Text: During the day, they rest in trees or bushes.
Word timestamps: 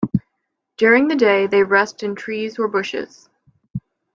During 0.77 1.07
the 1.09 1.15
day, 1.15 1.45
they 1.45 1.61
rest 1.61 2.01
in 2.01 2.15
trees 2.15 2.57
or 2.57 2.67
bushes. 2.67 3.29